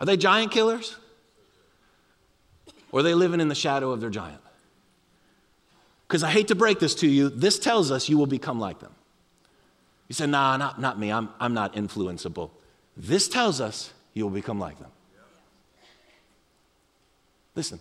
[0.00, 0.96] Are they giant killers?
[2.90, 4.40] Or are they living in the shadow of their giant?
[6.08, 8.80] Because I hate to break this to you, this tells us you will become like
[8.80, 8.92] them.
[10.08, 11.12] You say, nah, not, not me.
[11.12, 12.50] I'm, I'm not influenceable.
[12.96, 14.90] This tells us you will become like them.
[17.54, 17.78] Listen,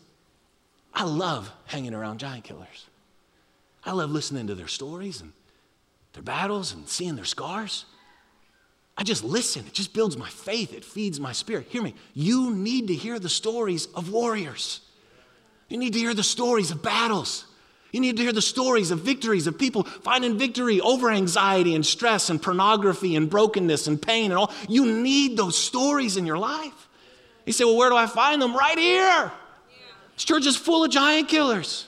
[0.93, 2.87] I love hanging around giant killers.
[3.85, 5.31] I love listening to their stories and
[6.19, 7.85] their battles and seeing their scars.
[8.97, 9.65] I just listen.
[9.65, 10.73] It just builds my faith.
[10.73, 11.67] It feeds my spirit.
[11.69, 11.95] Hear me.
[12.13, 14.81] You need to hear the stories of warriors.
[15.69, 17.45] You need to hear the stories of battles.
[17.93, 21.85] You need to hear the stories of victories, of people finding victory over anxiety and
[21.85, 24.51] stress and pornography and brokenness and pain and all.
[24.67, 26.89] You need those stories in your life.
[27.45, 28.53] You say, Well, where do I find them?
[28.53, 29.31] Right here.
[30.15, 31.87] This church is full of giant killers.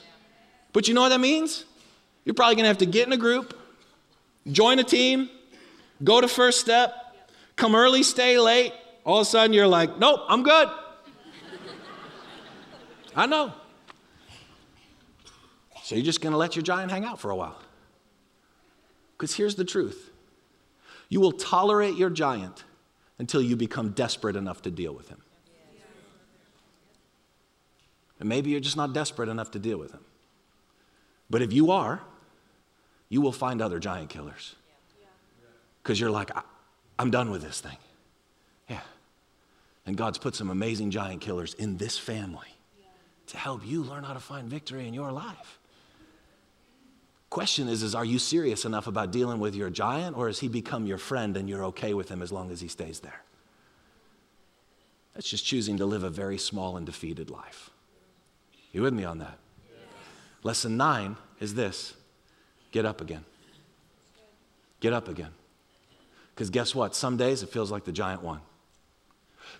[0.72, 1.66] But you know what that means?
[2.24, 3.58] You're probably going to have to get in a group,
[4.50, 5.30] join a team,
[6.02, 6.94] go to first step,
[7.56, 8.72] come early, stay late.
[9.04, 10.68] All of a sudden, you're like, Nope, I'm good.
[13.16, 13.52] I know.
[15.82, 17.58] So you're just going to let your giant hang out for a while.
[19.12, 20.10] Because here's the truth
[21.08, 22.64] you will tolerate your giant
[23.18, 25.20] until you become desperate enough to deal with him.
[28.18, 30.00] And maybe you're just not desperate enough to deal with him.
[31.28, 32.00] But if you are,
[33.12, 34.56] you will find other giant killers.
[35.82, 36.30] Because you're like,
[36.98, 37.76] I'm done with this thing.
[38.70, 38.80] Yeah.
[39.84, 42.56] And God's put some amazing giant killers in this family
[43.26, 45.58] to help you learn how to find victory in your life.
[47.28, 50.48] Question is, is are you serious enough about dealing with your giant, or has he
[50.48, 53.22] become your friend and you're okay with him as long as he stays there?
[55.12, 57.68] That's just choosing to live a very small and defeated life.
[58.72, 59.36] You with me on that?
[59.68, 59.80] Yes.
[60.44, 61.92] Lesson nine is this
[62.72, 63.24] get up again.
[64.80, 65.30] Get up again.
[66.34, 66.96] Because guess what?
[66.96, 68.40] Some days it feels like the giant won.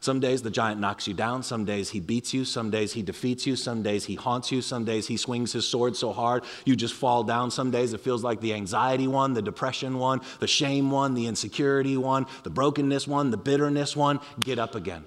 [0.01, 1.43] Some days the giant knocks you down.
[1.43, 2.45] Some days he beats you.
[2.45, 3.55] Some days he defeats you.
[3.55, 4.63] Some days he haunts you.
[4.63, 7.51] Some days he swings his sword so hard you just fall down.
[7.51, 11.27] Some days it feels like the anxiety won, the depression won, the shame won, the
[11.27, 14.21] insecurity won, the brokenness won, the bitterness won.
[14.41, 15.05] Get up again.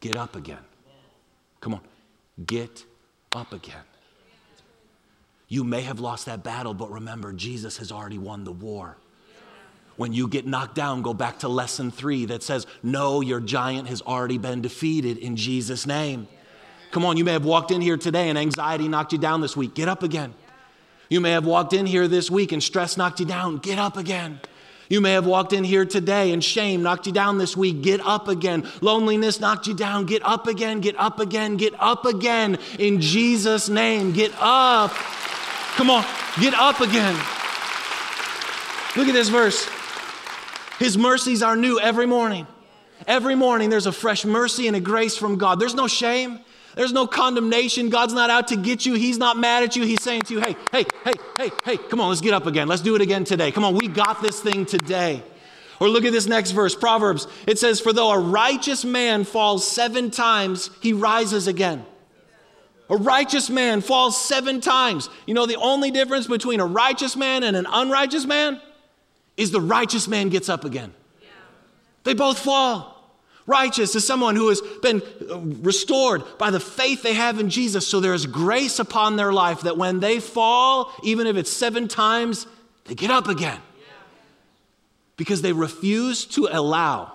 [0.00, 0.64] Get up again.
[1.60, 1.80] Come on.
[2.46, 2.84] Get
[3.34, 3.82] up again.
[5.50, 8.96] You may have lost that battle, but remember, Jesus has already won the war.
[9.96, 13.88] When you get knocked down, go back to lesson three that says, No, your giant
[13.88, 16.28] has already been defeated in Jesus' name.
[16.92, 19.56] Come on, you may have walked in here today and anxiety knocked you down this
[19.56, 19.74] week.
[19.74, 20.34] Get up again.
[21.08, 23.58] You may have walked in here this week and stress knocked you down.
[23.58, 24.40] Get up again.
[24.88, 27.82] You may have walked in here today and shame knocked you down this week.
[27.82, 28.68] Get up again.
[28.80, 30.06] Loneliness knocked you down.
[30.06, 30.80] Get up again.
[30.80, 31.56] Get up again.
[31.56, 32.58] Get up again.
[32.78, 34.92] In Jesus' name, get up.
[35.76, 36.04] Come on,
[36.40, 37.14] get up again.
[38.96, 39.68] Look at this verse.
[40.78, 42.46] His mercies are new every morning.
[43.06, 45.60] Every morning there's a fresh mercy and a grace from God.
[45.60, 46.40] There's no shame,
[46.74, 47.88] There's no condemnation.
[47.88, 48.94] God's not out to get you.
[48.94, 49.84] He's not mad at you.
[49.84, 52.68] He's saying to you, hey, hey, hey, hey, hey, come on, let's get up again.
[52.68, 53.50] Let's do it again today.
[53.52, 55.22] Come on, we got this thing today.
[55.80, 57.26] Or look at this next verse, Proverbs.
[57.46, 61.84] It says, For though a righteous man falls seven times, he rises again.
[62.90, 65.08] A righteous man falls seven times.
[65.24, 68.60] You know, the only difference between a righteous man and an unrighteous man
[69.36, 70.92] is the righteous man gets up again.
[72.02, 72.96] They both fall.
[73.46, 77.86] Righteous is someone who has been uh, restored by the faith they have in Jesus.
[77.86, 81.88] So there is grace upon their life that when they fall, even if it's seven
[81.88, 82.46] times,
[82.84, 83.60] they get up again
[85.16, 87.12] because they refuse to allow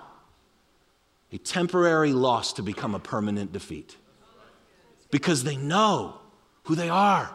[1.32, 3.96] a temporary loss to become a permanent defeat.
[5.16, 6.20] Because they know
[6.64, 7.34] who they are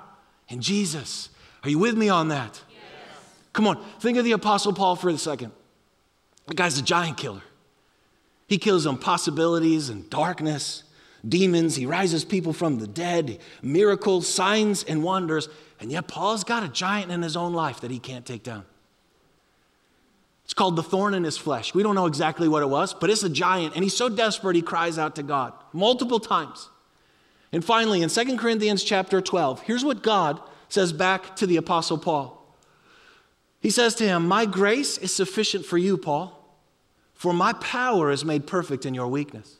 [0.49, 1.29] in Jesus.
[1.63, 2.61] Are you with me on that?
[2.69, 2.79] Yes.
[3.53, 5.51] Come on, think of the Apostle Paul for a second.
[6.45, 7.41] The guy's a giant killer.
[8.47, 10.83] He kills impossibilities and darkness,
[11.27, 11.75] demons.
[11.75, 15.49] He rises people from the dead, miracles, signs, and wonders.
[15.79, 18.63] And yet, Paul's got a giant in his own life that he can't take down.
[20.45, 21.73] It's called the thorn in his flesh.
[21.73, 24.55] We don't know exactly what it was, but it's a giant, and he's so desperate
[24.55, 26.69] he cries out to God multiple times.
[27.51, 31.97] And finally, in 2 Corinthians chapter 12, here's what God says back to the Apostle
[31.97, 32.37] Paul.
[33.59, 36.37] He says to him, My grace is sufficient for you, Paul,
[37.13, 39.57] for my power is made perfect in your weakness.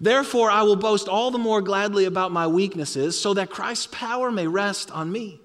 [0.00, 4.30] Therefore, I will boast all the more gladly about my weaknesses, so that Christ's power
[4.30, 5.40] may rest on me.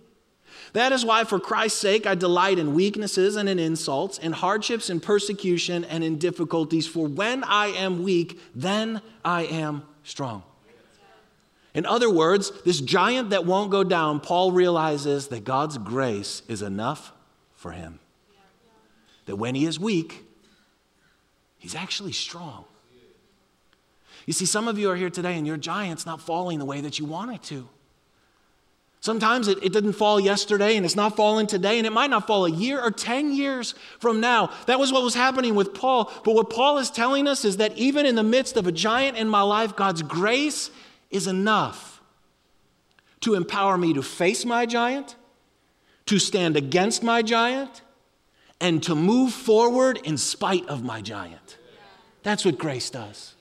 [0.73, 4.89] That is why, for Christ's sake, I delight in weaknesses and in insults, in hardships
[4.89, 6.88] and persecution and in difficulties.
[6.88, 10.43] For when I am weak, then I am strong.
[11.73, 16.62] In other words, this giant that won't go down, Paul realizes that God's grace is
[16.62, 17.13] enough
[17.55, 17.99] for him.
[19.25, 20.25] That when he is weak,
[21.57, 22.65] he's actually strong.
[24.25, 26.81] You see, some of you are here today and your giant's not falling the way
[26.81, 27.67] that you want it to.
[28.99, 32.27] Sometimes it, it didn't fall yesterday and it's not falling today, and it might not
[32.27, 34.51] fall a year or 10 years from now.
[34.67, 36.12] That was what was happening with Paul.
[36.23, 39.17] But what Paul is telling us is that even in the midst of a giant
[39.17, 40.69] in my life, God's grace
[41.12, 42.02] is enough
[43.21, 45.15] to empower me to face my giant,
[46.08, 47.82] to stand against my giant,
[48.60, 51.58] and to move forward in spite of my giant.
[52.24, 53.36] That's what grace does.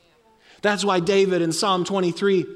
[0.63, 2.47] That's why David in Psalm 23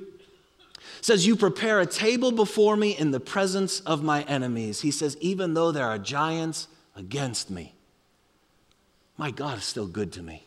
[1.00, 4.80] says, You prepare a table before me in the presence of my enemies.
[4.80, 7.74] He says, Even though there are giants against me,
[9.16, 10.46] my God is still good to me.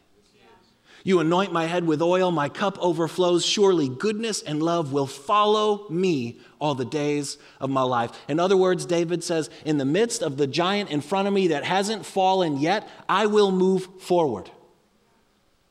[1.07, 3.45] You anoint my head with oil, my cup overflows.
[3.45, 8.11] Surely goodness and love will follow me all the days of my life.
[8.27, 11.47] In other words, David says, In the midst of the giant in front of me
[11.47, 14.51] that hasn't fallen yet, I will move forward.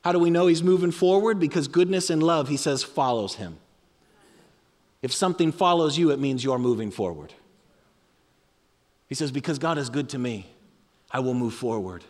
[0.02, 1.38] How do we know he's moving forward?
[1.38, 3.58] Because goodness and love, he says, follows him.
[5.02, 7.34] If something follows you, it means you're moving forward.
[9.06, 10.46] He says, Because God is good to me,
[11.10, 12.04] I will move forward,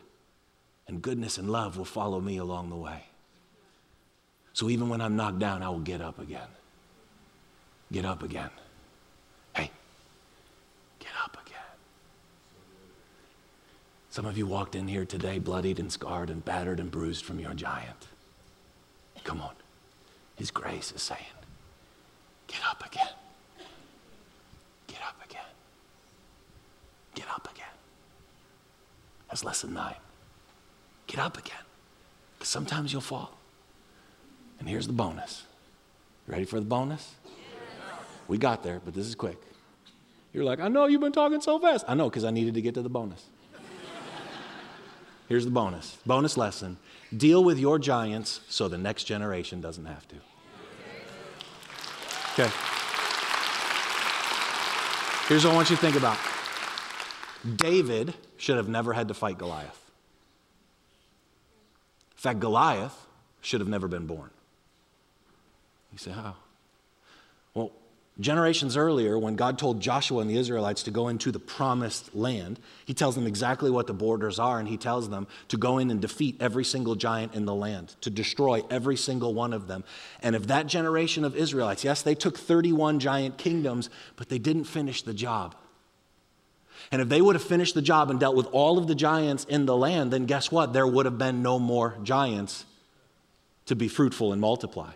[0.86, 3.02] and goodness and love will follow me along the way.
[4.56, 6.48] So even when I'm knocked down, I will get up again.
[7.92, 8.48] Get up again.
[9.54, 9.70] Hey,
[10.98, 11.60] get up again.
[14.08, 17.38] Some of you walked in here today bloodied and scarred and battered and bruised from
[17.38, 18.08] your giant.
[19.24, 19.52] Come on.
[20.36, 21.20] His grace is saying,
[22.46, 23.12] Get up again.
[24.86, 25.52] Get up again.
[27.14, 27.66] Get up again.
[29.28, 29.96] That's lesson nine.
[31.08, 31.66] Get up again.
[32.38, 33.35] Because sometimes you'll fall.
[34.58, 35.44] And here's the bonus.
[36.26, 37.14] Ready for the bonus?
[38.28, 39.40] We got there, but this is quick.
[40.32, 41.84] You're like, I know you've been talking so fast.
[41.88, 43.24] I know, because I needed to get to the bonus.
[45.28, 46.76] Here's the bonus bonus lesson
[47.16, 50.16] deal with your giants so the next generation doesn't have to.
[52.32, 52.50] Okay.
[55.28, 56.18] Here's what I want you to think about
[57.56, 59.90] David should have never had to fight Goliath.
[62.12, 63.06] In fact, Goliath
[63.40, 64.30] should have never been born.
[65.96, 66.36] You say, how?
[67.54, 67.72] Well,
[68.18, 72.58] Generations earlier, when God told Joshua and the Israelites to go into the promised land,
[72.84, 75.90] he tells them exactly what the borders are, and he tells them to go in
[75.90, 79.84] and defeat every single giant in the land, to destroy every single one of them.
[80.22, 84.64] And if that generation of Israelites, yes, they took 31 giant kingdoms, but they didn't
[84.64, 85.54] finish the job.
[86.90, 89.44] And if they would have finished the job and dealt with all of the giants
[89.44, 90.72] in the land, then guess what?
[90.72, 92.64] There would have been no more giants
[93.66, 94.92] to be fruitful and multiply.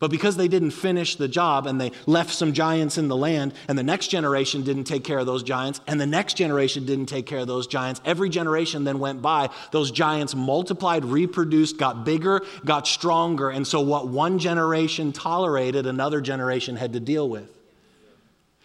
[0.00, 3.52] But because they didn't finish the job and they left some giants in the land,
[3.68, 7.06] and the next generation didn't take care of those giants, and the next generation didn't
[7.06, 9.50] take care of those giants, every generation then went by.
[9.70, 13.50] Those giants multiplied, reproduced, got bigger, got stronger.
[13.50, 17.48] And so, what one generation tolerated, another generation had to deal with.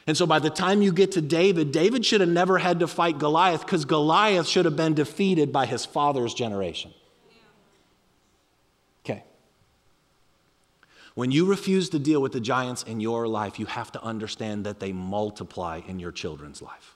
[0.07, 2.87] And so by the time you get to David, David should have never had to
[2.87, 6.93] fight Goliath because Goliath should have been defeated by his father's generation.
[9.03, 9.23] Okay.
[11.15, 14.65] When you refuse to deal with the giants in your life, you have to understand
[14.65, 16.95] that they multiply in your children's life.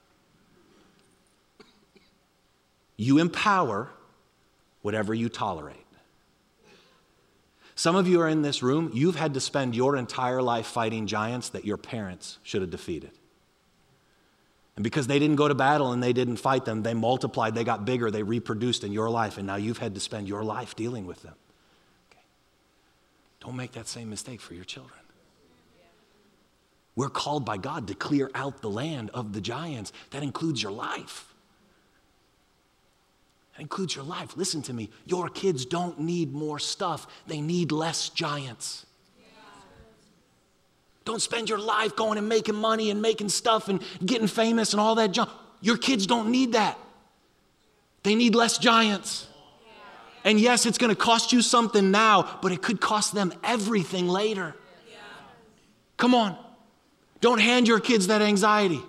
[2.98, 3.90] You empower
[4.82, 5.86] whatever you tolerate.
[7.76, 11.08] Some of you are in this room, you've had to spend your entire life fighting
[11.08, 13.12] giants that your parents should have defeated.
[14.76, 17.64] And because they didn't go to battle and they didn't fight them, they multiplied, they
[17.64, 20.76] got bigger, they reproduced in your life, and now you've had to spend your life
[20.76, 21.36] dealing with them.
[23.40, 25.00] Don't make that same mistake for your children.
[26.96, 29.94] We're called by God to clear out the land of the giants.
[30.12, 31.30] That includes your life
[33.60, 34.38] That includes your life.
[34.38, 34.90] Listen to me.
[35.06, 38.86] Your kids don't need more stuff, they need less giants.
[41.06, 44.80] Don't spend your life going and making money and making stuff and getting famous and
[44.80, 45.30] all that junk.
[45.60, 46.78] Your kids don't need that.
[48.04, 49.28] They need less giants.
[50.24, 54.08] And yes, it's going to cost you something now, but it could cost them everything
[54.08, 54.56] later.
[55.98, 56.38] Come on.
[57.22, 58.82] Don't hand your kids that anxiety.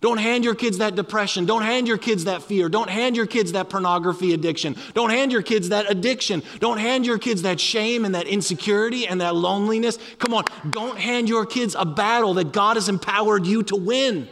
[0.00, 1.46] Don't hand your kids that depression.
[1.46, 2.68] Don't hand your kids that fear.
[2.68, 4.76] Don't hand your kids that pornography addiction.
[4.94, 6.42] Don't hand your kids that addiction.
[6.60, 9.98] Don't hand your kids that shame and that insecurity and that loneliness.
[10.18, 14.28] Come on, don't hand your kids a battle that God has empowered you to win.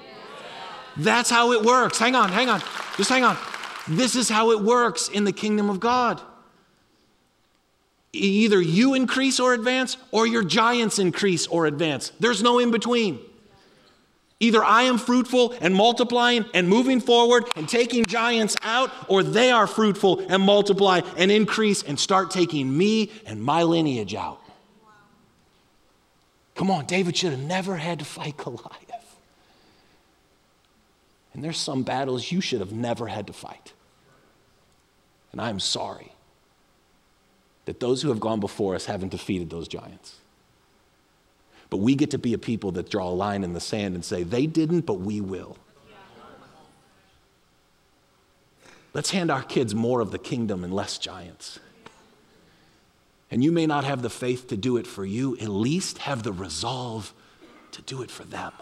[0.97, 1.99] That's how it works.
[1.99, 2.61] Hang on, hang on.
[2.97, 3.37] Just hang on.
[3.89, 6.21] This is how it works in the kingdom of God.
[8.13, 12.13] Either you increase or advance, or your giants increase or advance.
[12.21, 13.19] There's no in between.
[14.41, 19.51] Either I am fruitful and multiplying and moving forward and taking giants out, or they
[19.51, 24.41] are fruitful and multiply and increase and start taking me and my lineage out.
[26.55, 28.84] Come on, David should have never had to fight Goliath.
[31.35, 33.73] And there's some battles you should have never had to fight.
[35.33, 36.13] And I'm sorry
[37.65, 40.17] that those who have gone before us haven't defeated those giants.
[41.71, 44.05] But we get to be a people that draw a line in the sand and
[44.05, 45.57] say, they didn't, but we will.
[48.93, 51.59] Let's hand our kids more of the kingdom and less giants.
[53.29, 56.23] And you may not have the faith to do it for you, at least have
[56.23, 57.13] the resolve
[57.73, 58.53] to do it for them.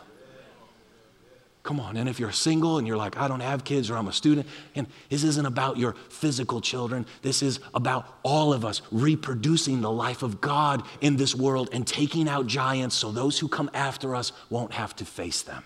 [1.63, 1.97] Come on.
[1.97, 4.49] And if you're single and you're like, I don't have kids or I'm a student,
[4.75, 7.07] and this isn't about your physical children.
[7.23, 11.87] This is about all of us reproducing the life of God in this world and
[11.87, 15.63] taking out giants so those who come after us won't have to face them.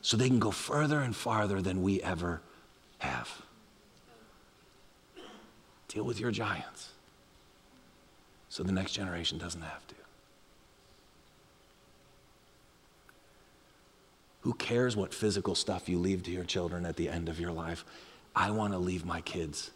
[0.00, 2.40] So they can go further and farther than we ever
[2.98, 3.42] have.
[5.88, 6.90] Deal with your giants
[8.48, 9.95] so the next generation doesn't have to.
[14.46, 17.50] Who cares what physical stuff you leave to your children at the end of your
[17.50, 17.84] life?
[18.32, 19.72] I want to leave my kids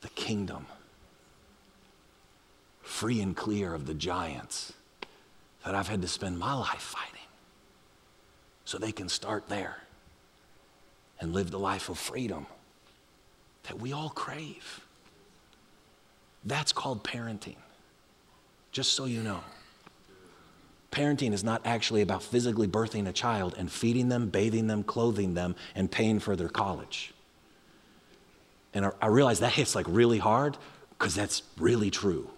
[0.00, 0.66] the kingdom,
[2.80, 4.72] free and clear of the giants
[5.64, 7.28] that I've had to spend my life fighting,
[8.64, 9.76] so they can start there
[11.20, 12.46] and live the life of freedom
[13.68, 14.80] that we all crave.
[16.44, 17.58] That's called parenting,
[18.72, 19.44] just so you know.
[20.92, 25.32] Parenting is not actually about physically birthing a child and feeding them, bathing them, clothing
[25.32, 27.14] them, and paying for their college.
[28.74, 30.58] And I, realize that hits like really hard
[30.90, 32.30] because that's really true.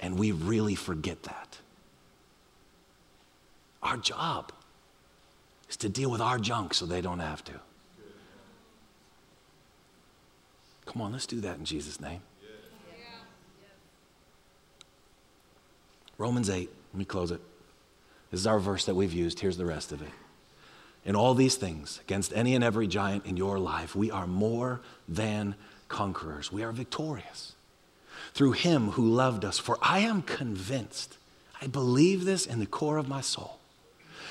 [0.00, 1.58] And we really forget that.
[3.82, 4.50] Our job
[5.68, 7.52] is to deal with our junk so they don't have to.
[10.86, 12.20] Come on, let's do that in Jesus' name.
[16.16, 16.70] Romans 8.
[16.94, 17.40] Let me close it.
[18.30, 19.40] This is our verse that we've used.
[19.40, 20.10] Here's the rest of it.
[21.04, 24.80] In all these things, against any and every giant in your life, we are more
[25.08, 25.56] than
[25.88, 26.52] conquerors.
[26.52, 27.56] We are victorious
[28.32, 29.58] through him who loved us.
[29.58, 31.18] For I am convinced,
[31.60, 33.58] I believe this in the core of my soul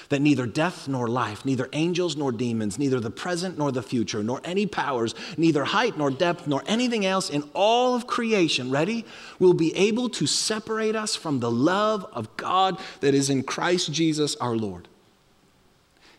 [0.10, 4.24] that neither death nor life, neither angels nor demons, neither the present nor the future,
[4.24, 9.06] nor any powers, neither height nor depth, nor anything else in all of creation, ready,
[9.40, 13.92] will be able to separate us from the love of God that is in Christ
[13.92, 14.88] Jesus our Lord.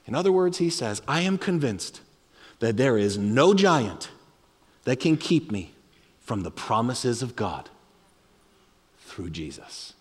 [0.06, 2.00] In other words, he says, I am convinced
[2.60, 4.10] that there is no giant
[4.84, 5.72] that can keep me
[6.20, 7.68] from the promises of God
[8.98, 9.94] through Jesus.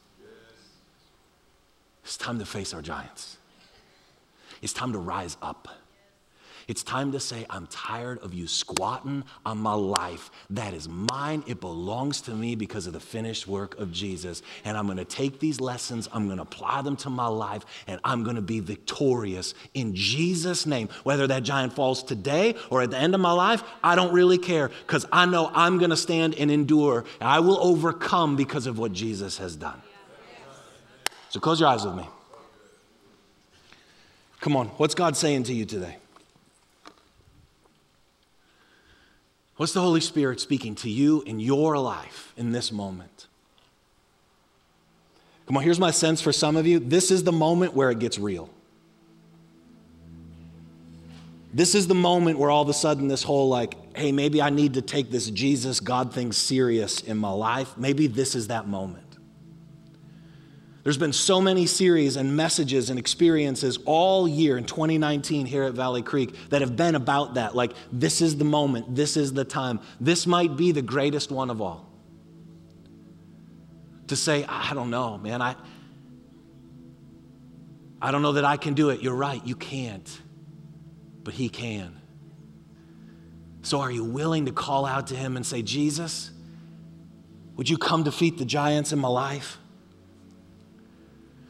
[2.03, 3.37] It's time to face our giants.
[4.63, 5.67] It's time to rise up.
[6.69, 10.31] It's time to say, I'm tired of you squatting on my life.
[10.49, 11.43] That is mine.
[11.45, 14.41] It belongs to me because of the finished work of Jesus.
[14.63, 17.65] And I'm going to take these lessons, I'm going to apply them to my life,
[17.87, 20.87] and I'm going to be victorious in Jesus' name.
[21.03, 24.37] Whether that giant falls today or at the end of my life, I don't really
[24.37, 27.03] care because I know I'm going to stand and endure.
[27.19, 29.81] I will overcome because of what Jesus has done.
[31.31, 32.07] So close your eyes with me.
[34.43, 35.95] Come on, what's God saying to you today?
[39.55, 43.27] What's the Holy Spirit speaking to you in your life in this moment?
[45.45, 46.79] Come on, here's my sense for some of you.
[46.79, 48.49] This is the moment where it gets real.
[51.53, 54.49] This is the moment where all of a sudden this whole, like, hey, maybe I
[54.49, 57.77] need to take this Jesus God thing serious in my life.
[57.77, 59.12] Maybe this is that moment.
[60.83, 65.73] There's been so many series and messages and experiences all year in 2019 here at
[65.73, 67.55] Valley Creek that have been about that.
[67.55, 69.79] Like, this is the moment, this is the time.
[70.01, 71.89] This might be the greatest one of all.
[74.07, 75.55] To say, I don't know, man, I,
[78.01, 79.01] I don't know that I can do it.
[79.01, 80.21] You're right, you can't,
[81.23, 81.95] but He can.
[83.61, 86.31] So, are you willing to call out to Him and say, Jesus,
[87.55, 89.59] would you come defeat the giants in my life?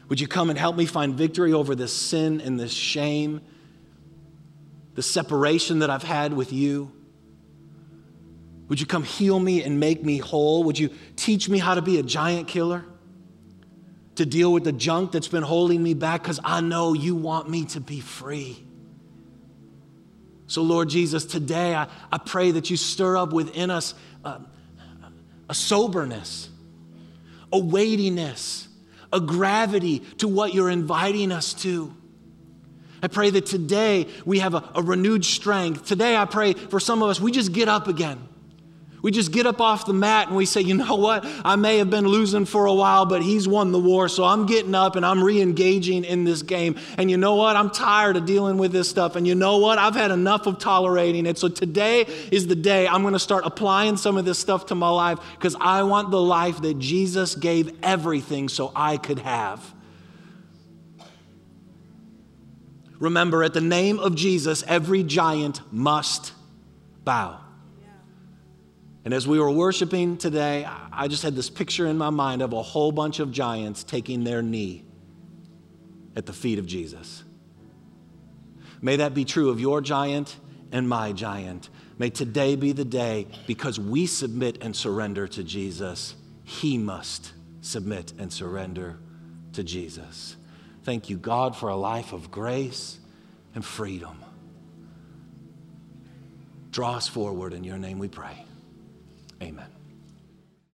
[0.10, 3.42] Would you come and help me find victory over this sin and this shame,
[4.96, 6.92] the separation that I've had with you?
[8.68, 10.64] Would you come heal me and make me whole?
[10.64, 12.86] Would you teach me how to be a giant killer?
[14.16, 17.50] To deal with the junk that's been holding me back because I know you want
[17.50, 18.64] me to be free.
[20.48, 24.40] So, Lord Jesus, today I, I pray that you stir up within us uh,
[25.50, 26.50] a soberness,
[27.52, 28.68] a weightiness,
[29.14, 31.96] a gravity to what you're inviting us to.
[33.02, 35.86] I pray that today we have a, a, renewed strength.
[35.86, 38.30] Today, I pray for some of us, we just get up again.
[39.04, 41.26] We just get up off the mat and we say, you know what?
[41.44, 44.08] I may have been losing for a while, but he's won the war.
[44.08, 46.80] So I'm getting up and I'm re engaging in this game.
[46.98, 47.58] And you know what?
[47.58, 49.18] I'm tired of dealing with this stuff.
[49.18, 49.78] And you know what?
[49.78, 51.38] I've had enough of tolerating it.
[51.38, 54.76] So today is the day I'm going to start applying some of this stuff to
[54.76, 59.74] my life because I want the life that Jesus gave everything so I could have.
[63.00, 66.32] Remember, at the name of Jesus, every giant must
[67.04, 67.43] bow.
[69.06, 72.54] And as we were worshiping today, I just had this picture in my mind of
[72.54, 74.86] a whole bunch of giants taking their knee
[76.16, 77.24] at the feet of Jesus.
[78.82, 80.36] May that be true of your giant
[80.72, 81.70] and my giant.
[81.98, 88.14] May today be the day because we submit and surrender to Jesus, he must submit
[88.18, 89.00] and surrender
[89.54, 90.36] to Jesus.
[90.84, 93.00] Thank you, God, for a life of grace
[93.56, 94.18] and freedom.
[96.72, 98.43] Draw us forward in your name, we pray.
[99.44, 99.73] Amen.